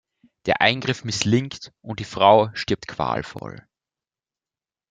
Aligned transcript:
Der 0.47 0.61
Eingriff 0.61 1.03
misslingt 1.03 1.71
und 1.83 1.99
die 1.99 2.05
Frau 2.05 2.49
stirbt 2.55 2.87
qualvoll. 2.87 3.67